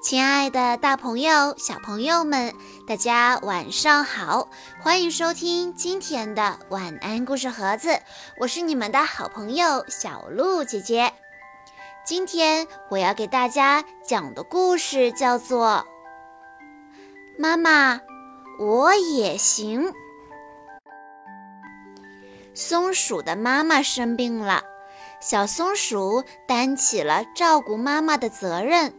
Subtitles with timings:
[0.00, 2.54] 亲爱的，大朋友、小朋友们，
[2.86, 4.48] 大家晚上好！
[4.80, 8.00] 欢迎收听今天的晚安故事盒子，
[8.38, 11.12] 我是你们的好朋友小鹿姐姐。
[12.04, 15.84] 今天我要给大家讲的故事叫做
[17.36, 18.00] 《妈妈，
[18.60, 19.88] 我也行》。
[22.54, 24.62] 松鼠的妈妈生病了，
[25.20, 28.94] 小松鼠担起了照顾妈妈的责任。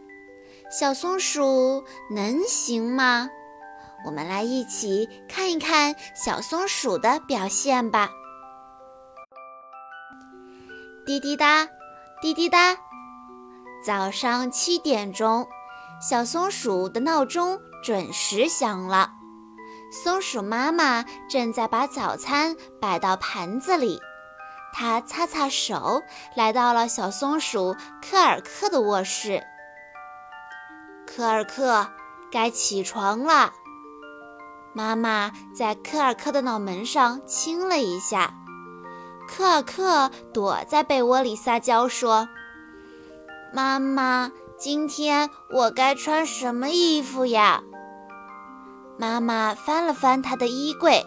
[0.70, 3.28] 小松鼠能行吗？
[4.06, 8.08] 我们来一起看一看小松鼠的表现吧。
[11.04, 11.66] 滴滴答，
[12.22, 12.76] 滴滴答，
[13.84, 15.48] 早上七点钟，
[16.00, 19.10] 小松鼠的闹钟准时响了。
[19.90, 23.98] 松鼠妈妈正在把早餐摆到盘子里，
[24.72, 26.00] 她擦擦手，
[26.36, 29.44] 来到了小松鼠科尔克的卧室。
[31.12, 31.88] 科尔克，
[32.30, 33.52] 该起床了。
[34.72, 38.32] 妈妈在科尔克的脑门上亲了一下。
[39.28, 42.28] 科尔克躲在被窝里撒娇说
[43.52, 47.64] ：“妈妈，今天我该穿什么衣服呀？”
[48.96, 51.04] 妈妈翻了翻他的衣柜，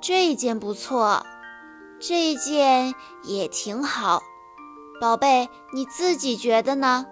[0.00, 1.26] 这件不错，
[2.00, 2.94] 这件
[3.24, 4.22] 也挺好。
[5.02, 7.04] 宝贝，你自己觉得呢？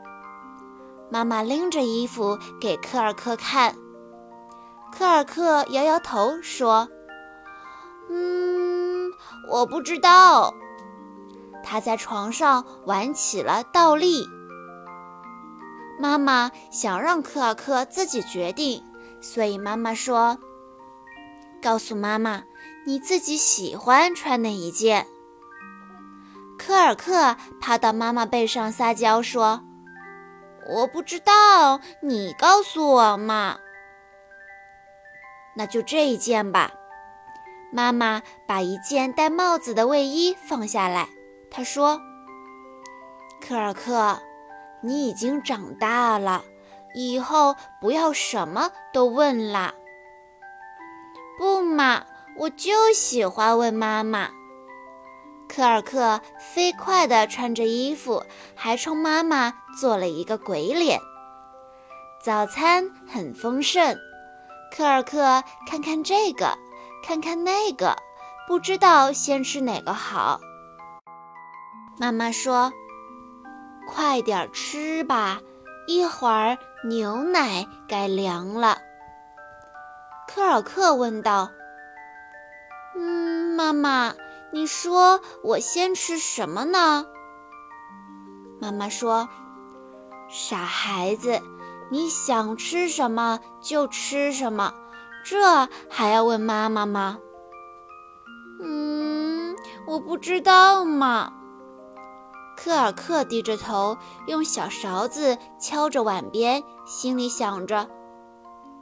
[1.10, 3.74] 妈妈拎着衣服给科尔克看，
[4.92, 6.88] 科尔克摇摇头说
[8.08, 9.10] ：“嗯，
[9.50, 10.54] 我不知道。”
[11.64, 14.24] 他在床上玩起了倒立。
[15.98, 18.82] 妈妈想让科尔克自己决定，
[19.20, 20.38] 所以妈妈说
[21.60, 22.44] ：“告诉妈妈，
[22.86, 25.06] 你自己喜欢穿哪一件。”
[26.56, 29.62] 科尔克趴到妈妈背上撒娇说。
[30.66, 33.58] 我不知道，你告诉我嘛。
[35.56, 36.72] 那就这一件吧。
[37.72, 41.08] 妈妈把一件戴帽子的卫衣放下来，
[41.50, 42.00] 她说
[43.40, 44.20] ：“科尔克，
[44.80, 46.44] 你已经长大了，
[46.94, 49.74] 以后不要什么都问啦。”
[51.38, 52.04] 不嘛，
[52.36, 54.30] 我就喜欢问妈妈。
[55.52, 58.24] 科尔克飞快地穿着衣服，
[58.54, 61.00] 还冲妈妈做了一个鬼脸。
[62.22, 63.98] 早餐很丰盛，
[64.70, 66.56] 科尔克看看这个，
[67.04, 67.96] 看看那个，
[68.46, 70.40] 不知道先吃哪个好。
[71.98, 72.72] 妈妈说
[73.90, 75.40] ：“快点吃吧，
[75.88, 76.56] 一会儿
[76.88, 78.78] 牛奶该凉了。”
[80.32, 81.50] 科尔克问道
[82.96, 84.14] ：“嗯，妈妈。”
[84.52, 87.06] 你说我先吃什么呢？
[88.60, 89.28] 妈妈说
[90.28, 91.40] ：“傻孩子，
[91.90, 94.74] 你想吃什么就吃什么，
[95.24, 97.18] 这还要问妈妈吗？”
[98.60, 99.56] 嗯，
[99.86, 101.32] 我不知道嘛。
[102.56, 103.96] 科尔克低着头，
[104.26, 107.88] 用小勺子敲着碗边，心里想着：“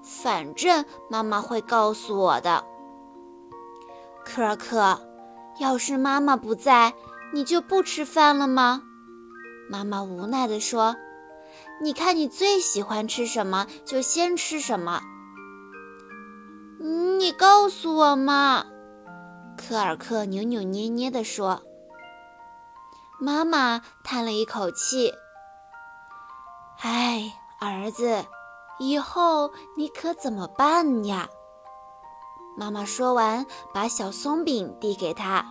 [0.03, 2.65] 反正妈妈会告诉我的。”
[4.25, 4.99] 科尔克。
[5.61, 6.95] 要是妈妈不在，
[7.33, 8.83] 你就不吃饭了吗？
[9.71, 10.97] 妈妈无奈地说
[11.83, 15.01] ：“你看你最喜欢吃什么，就先吃什么。”
[17.19, 18.65] 你告诉我嘛。
[19.57, 21.63] 科尔克扭扭捏捏地说。
[23.21, 25.13] 妈妈叹了一口气
[26.81, 28.25] ：“哎，儿子，
[28.79, 31.29] 以后你可怎么办呀？”
[32.59, 35.47] 妈妈说完，把小松饼递给他。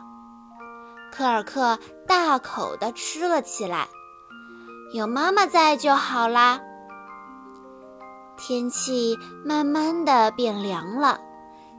[1.09, 3.87] 科尔克大口地吃了起来。
[4.93, 6.59] 有妈妈在就好啦。
[8.37, 11.19] 天气慢慢的变凉了，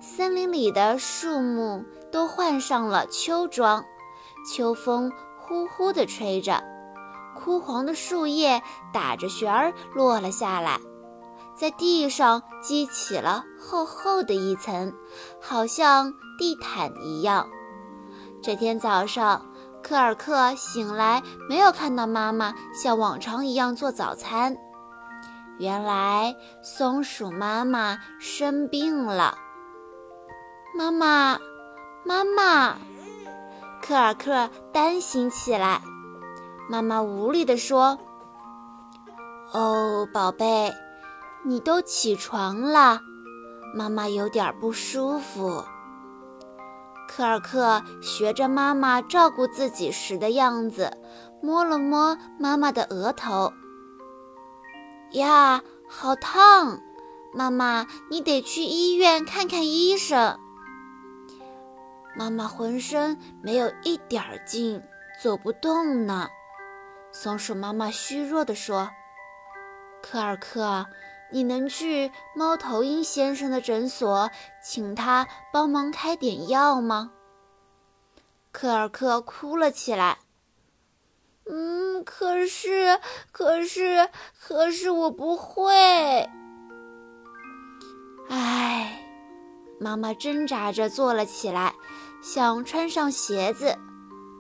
[0.01, 3.85] 森林里的树木都换上了秋装，
[4.51, 6.65] 秋风呼呼地吹着，
[7.39, 8.63] 枯黄的树叶
[8.93, 10.81] 打着旋儿落了下来。
[11.59, 14.95] 在地上积起了厚厚的一层，
[15.41, 17.49] 好像地毯一样。
[18.41, 19.45] 这天早上，
[19.83, 24.57] 科尔克醒来，没有看到妈妈像往常一样做早餐。
[25.59, 29.37] 原来，松鼠妈妈生病了。
[30.77, 31.41] 妈妈，
[32.05, 32.77] 妈妈，
[33.83, 35.83] 科尔克担心起来。
[36.71, 37.99] 妈妈无力地说
[39.53, 40.73] ：“哦，宝贝。”
[41.45, 43.01] 你都起床了，
[43.75, 45.65] 妈妈有点不舒服。
[47.09, 50.97] 科尔克学着妈妈照顾自己时的样子，
[51.43, 53.53] 摸了摸妈妈的额头。
[55.13, 56.81] 呀，好烫！
[57.33, 60.39] 妈妈，你得去医院看看医生。
[62.17, 64.83] 妈妈浑身没有一点儿劲，
[65.23, 66.29] 走不动呢。
[67.11, 68.91] 松鼠妈妈虚弱地说
[70.03, 70.87] ：“科尔克，
[71.31, 74.31] 你能去猫头鹰先生的诊所，
[74.63, 77.13] 请他帮忙开点药吗？”
[78.51, 80.19] 科尔克哭了起来。
[81.51, 83.01] “嗯，可是，
[83.33, 84.09] 可是，
[84.39, 86.29] 可是我不会。”
[88.29, 89.03] 唉，
[89.81, 91.75] 妈妈挣扎着坐了起来。
[92.21, 93.79] 想穿上鞋子，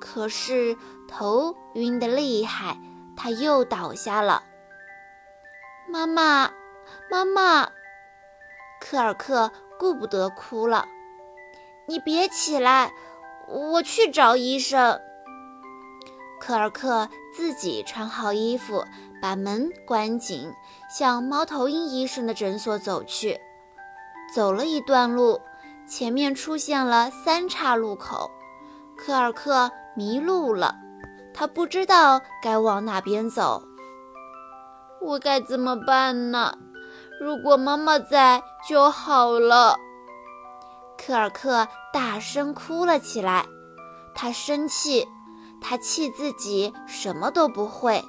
[0.00, 0.76] 可是
[1.06, 2.76] 头晕得厉害，
[3.16, 4.42] 她又倒下了。
[5.88, 6.50] 妈妈，
[7.10, 7.70] 妈妈，
[8.80, 10.86] 科尔克顾不得哭了，
[11.86, 12.92] 你别起来，
[13.46, 15.00] 我去找医生。
[16.40, 18.84] 科尔克自己穿好衣服，
[19.20, 20.52] 把门关紧，
[20.90, 23.40] 向猫头鹰医生的诊所走去。
[24.34, 25.40] 走了一段路。
[25.90, 28.30] 前面出现了三岔路口，
[28.94, 30.76] 科尔克迷路了，
[31.32, 33.62] 他不知道该往哪边走。
[35.00, 36.58] 我该怎么办呢？
[37.20, 39.76] 如果妈妈在就好了。
[40.96, 43.46] 科尔克大声哭了起来，
[44.14, 45.06] 他生气，
[45.60, 48.04] 他气自己什么都不会。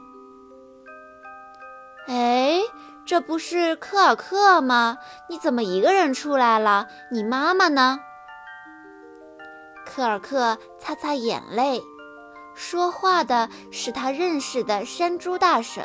[2.08, 2.62] 哎。
[3.06, 5.00] 这不是科尔克吗？
[5.30, 6.86] 你怎么一个人出来了？
[7.12, 8.00] 你妈妈呢？
[9.84, 11.82] 科尔克擦擦眼泪，
[12.54, 15.84] 说话的是他认识的山猪大婶。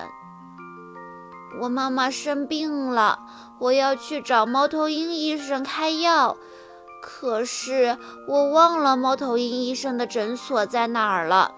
[1.61, 3.19] 我妈妈生病了，
[3.59, 6.37] 我要去找猫头鹰医生开药，
[7.03, 7.97] 可是
[8.29, 11.53] 我忘了猫头鹰医生的诊所在哪儿了。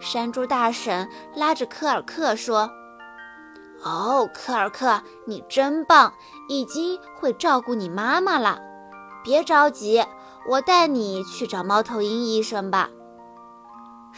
[0.00, 2.70] 山猪大婶拉着科尔克说。
[3.82, 6.12] 哦，科尔克，你真棒，
[6.48, 8.60] 已经会照顾你妈妈了。
[9.24, 10.04] 别着急，
[10.48, 12.90] 我带你去找猫头鹰医生吧。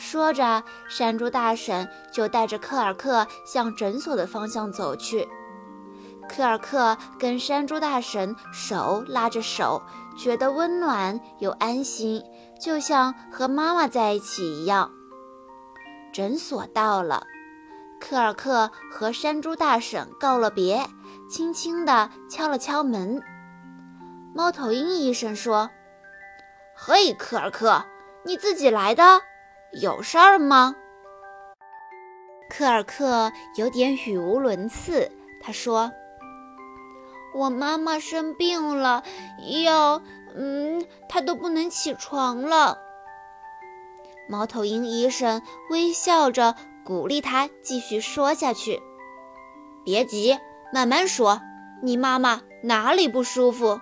[0.03, 5.29] 说着，山猪大婶就带着科尔克向诊所的方向走去。
[6.29, 9.81] 科尔克跟山猪大婶手拉着手，
[10.19, 12.21] 觉得温暖又安心，
[12.61, 14.91] 就像和妈妈在一起一样。
[16.13, 17.25] 诊所到了。
[18.01, 20.85] 科尔克和山猪大婶告了别，
[21.31, 23.23] 轻轻地敲了敲门。
[24.35, 25.71] 猫头鹰医生说
[26.75, 27.85] ：“嘿，科尔克，
[28.25, 29.23] 你自己来的，
[29.81, 30.77] 有事儿吗？”
[32.51, 35.11] 科尔克有点语无伦次。
[35.41, 35.91] 他说
[37.35, 39.03] ：“我妈妈生病了，
[39.65, 40.03] 要……
[40.35, 42.79] 嗯，她都不能起床了。”
[44.29, 46.55] 猫头鹰医生微笑着。
[46.85, 48.83] 鼓励他继续说下去，
[49.85, 50.37] 别急，
[50.73, 51.41] 慢慢说。
[51.81, 53.81] 你妈妈哪里不舒服？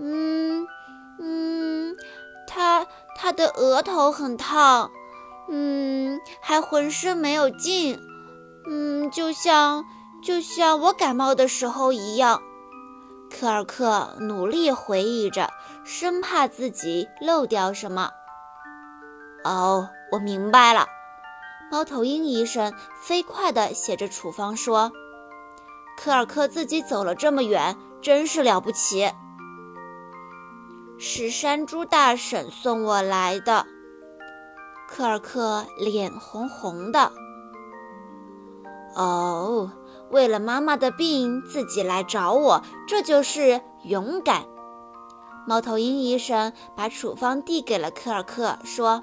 [0.00, 0.66] 嗯
[1.20, 1.94] 嗯，
[2.48, 2.84] 她
[3.24, 4.90] 他的额头很烫，
[5.48, 7.98] 嗯，还浑身没有劲，
[8.68, 9.86] 嗯，就像
[10.22, 12.42] 就像我感冒的时候一样。
[13.30, 15.48] 科尔克努力回忆着，
[15.86, 18.10] 生怕自己漏掉什么。
[19.42, 19.88] 哦。
[20.12, 20.86] 我明白了，
[21.72, 24.92] 猫头鹰医生飞快地写着处方说
[25.96, 29.10] ：“科尔克自己走了这么远，真是了不起。”
[30.98, 33.66] 是山猪大婶送我来的。
[34.88, 37.12] 科尔克脸红红的。
[38.94, 39.72] 哦，
[40.10, 44.44] 为了妈妈的病自己来找我，这就是勇敢。
[45.46, 49.02] 猫头鹰医生把处方递给了科尔克，说。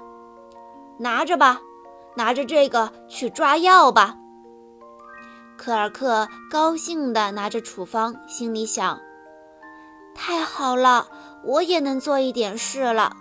[0.98, 1.60] 拿着吧，
[2.16, 4.16] 拿着这个去抓药吧。
[5.56, 9.00] 科尔克高兴地拿着处方，心里想：
[10.14, 11.06] 太好了，
[11.44, 13.16] 我也能做一点事了。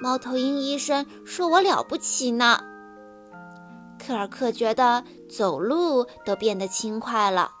[0.00, 2.60] 猫头鹰医生说我了不起呢。
[4.04, 7.52] 科尔克觉得走路都变得轻快了。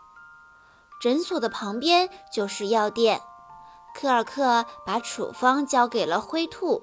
[1.00, 3.20] 诊所的旁边就是药店，
[3.94, 6.82] 科尔克把处方交给了灰兔。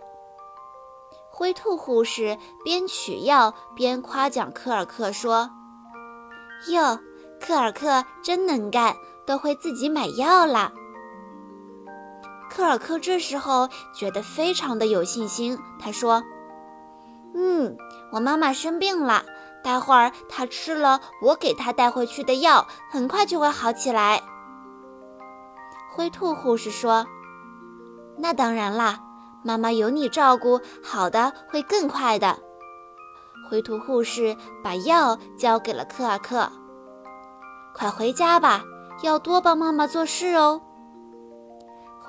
[1.30, 5.50] 灰兔护士边取药边夸奖科尔克说
[6.70, 7.00] ：“哟，
[7.40, 8.96] 科尔克真能干，
[9.26, 10.72] 都会自己买药啦。”
[12.60, 16.22] 科尔克这时候觉得非常的有信心，他说
[17.34, 17.78] ：“嗯，
[18.12, 19.24] 我妈妈生病了，
[19.64, 24.22] 待会儿她吃了我给她带回去的药，很快就会好起来。”
[25.90, 27.08] 灰兔护士说
[28.20, 29.00] ：“那当然啦。”
[29.42, 32.40] 妈妈有你照顾，好的会更快的。
[33.50, 36.52] 灰兔护士把药交给了科尔克。
[37.74, 38.62] 快回家吧，
[39.02, 40.62] 要多帮妈妈做事哦。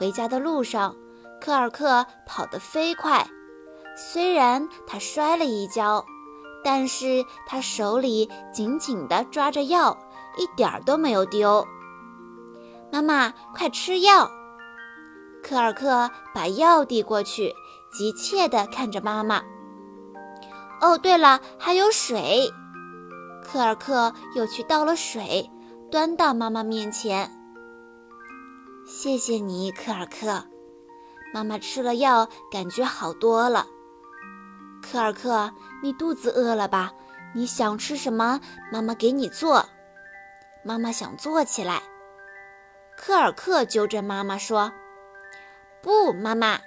[0.01, 0.97] 回家的路上，
[1.43, 3.29] 科尔克跑得飞快，
[3.95, 6.03] 虽然他摔了一跤，
[6.65, 9.99] 但是他手里紧紧地抓着药，
[10.39, 11.69] 一点儿都没有丢。
[12.91, 14.31] 妈妈，快吃药！
[15.43, 17.53] 科尔克把药递过去，
[17.93, 19.43] 急切地看着妈妈。
[20.81, 22.51] 哦，对了，还有水。
[23.45, 25.51] 科尔克又去倒了水，
[25.91, 27.31] 端到妈妈面前。
[28.93, 30.45] 谢谢你，科尔克。
[31.33, 33.65] 妈妈吃了药，感觉好多了。
[34.83, 36.93] 科尔克，你肚子饿了吧？
[37.33, 38.41] 你想吃什么？
[38.73, 39.65] 妈妈给你做。
[40.65, 41.81] 妈妈想坐起来。
[42.97, 44.73] 科尔克纠正妈妈说
[45.81, 46.59] ：“不，妈妈，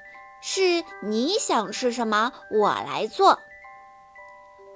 [0.41, 3.37] 是你想吃什么，我来做。”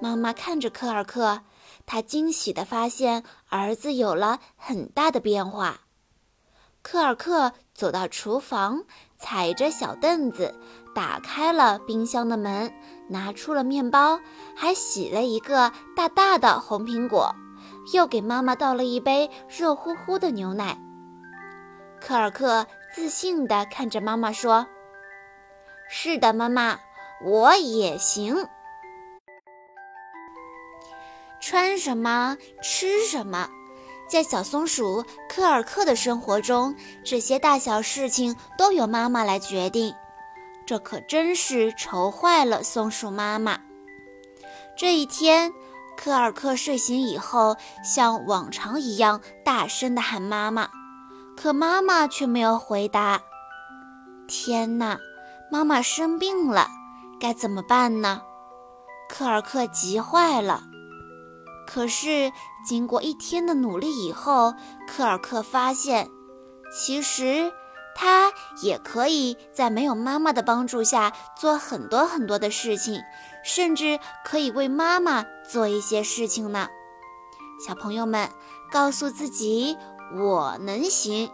[0.01, 1.43] 妈妈看着科尔克，
[1.85, 5.79] 她惊喜地发现儿子有了很大的变化。
[6.89, 8.85] 科尔克走到厨房，
[9.17, 10.57] 踩着小凳子，
[10.95, 12.73] 打开了冰箱的门，
[13.09, 14.21] 拿出了面包，
[14.55, 17.35] 还洗了一个大大的红苹果，
[17.93, 20.77] 又给妈妈倒了一杯热乎乎的牛奶。
[21.99, 22.65] 科尔克
[22.95, 24.65] 自信地看着妈妈说
[25.91, 26.79] ：“是的，妈妈，
[27.21, 28.47] 我也行。”
[31.41, 33.49] 穿什么，吃什么，
[34.07, 39.93] 在小松鼠科尔克的生活中，这些大小事情都由妈妈来决定，
[40.65, 43.59] 这可真是愁坏了松鼠妈妈。
[44.77, 45.51] 这一天，
[45.97, 50.69] 科尔克睡醒以后，像往常一样大声地喊妈妈，
[51.35, 53.21] 可妈妈却没有回答。
[54.27, 54.97] 天哪，
[55.51, 56.69] 妈妈生病了，
[57.19, 58.21] 该怎么办呢？
[59.09, 60.63] 科尔克急坏了。
[61.65, 62.31] 可是，
[62.67, 64.53] 经过一天的努力以后，
[64.85, 66.11] 科尔克发现，
[66.69, 67.53] 其实
[67.95, 73.01] 他也可以在没有妈妈的帮助下做很多很多的事情，
[73.41, 76.67] 甚至可以为妈妈做一些事情呢。
[77.65, 78.29] 小朋友们，
[78.69, 79.77] 告诉自己
[80.13, 81.31] 我能行，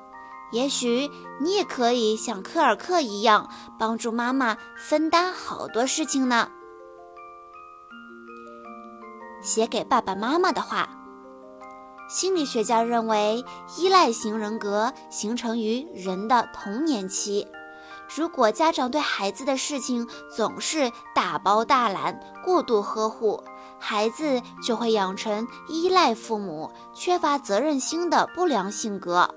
[0.51, 1.09] 也许
[1.41, 3.49] 你也可以像科尔克一样，
[3.79, 6.49] 帮助妈妈分担好多事情呢。
[9.41, 10.99] 写给爸爸妈妈的话。
[12.13, 13.43] 心理学家认为，
[13.75, 17.47] 依赖型人格形成于人的童年期。
[18.15, 23.43] 如果家长对孩子的事情总是大包大揽、过度呵护，
[23.79, 29.33] 孩子就会养成依赖父母、缺乏责任心的不良性格。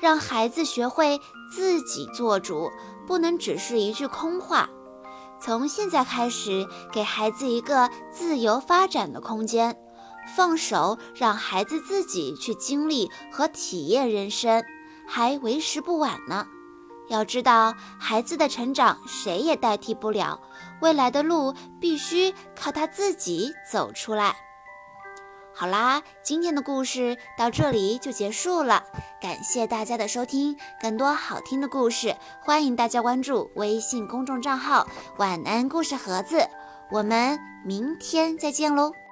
[0.00, 1.20] 让孩子学会
[1.54, 2.68] 自己做主，
[3.06, 4.68] 不能只是一句空话。
[5.38, 9.78] 从现在开始，给孩子一个自由发展的空间，
[10.34, 14.64] 放手让孩子自己去经历和体验人生，
[15.06, 16.46] 还为时不晚呢。
[17.08, 20.40] 要知道，孩子的成长谁也代替不了，
[20.80, 24.34] 未来的路必须靠他自己走出来。
[25.54, 28.82] 好啦，今天的故事到这里就结束了，
[29.22, 30.56] 感谢大家的收听。
[30.82, 36.46] 更多好听的故事，欢迎大家关注微信公众账号“晚安故事盒子”。
[36.92, 39.05] 我们明天再见喽！